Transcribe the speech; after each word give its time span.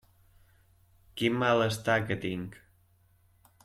Quin 1.21 1.39
malestar 1.45 2.01
que 2.09 2.21
tinc! 2.27 2.61